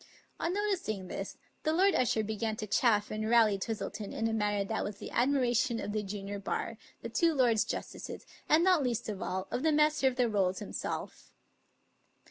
On 0.39 0.51
noticing 0.51 1.09
this. 1.09 1.37
Lord 1.63 1.93
Usher 1.93 2.23
began 2.23 2.55
to 2.55 2.65
chaff 2.65 3.11
and 3.11 3.29
rally 3.29 3.59
Twis 3.59 3.77
tleton 3.77 4.11
in 4.11 4.27
a 4.27 4.33
manner 4.33 4.65
that 4.65 4.83
was 4.83 4.97
the 4.97 5.11
admiration 5.11 5.79
of 5.79 5.91
the 5.91 6.01
junior 6.01 6.39
bar, 6.39 6.79
the 7.03 7.09
two 7.09 7.35
lords 7.35 7.63
justices, 7.63 8.25
and, 8.49 8.63
not 8.63 8.81
least 8.81 9.07
of 9.09 9.21
all, 9.21 9.47
of 9.51 9.61
the 9.61 9.71
Master 9.71 10.07
of 10.07 10.15
the 10.15 10.27
Rolls 10.27 10.57
himself. 10.57 11.31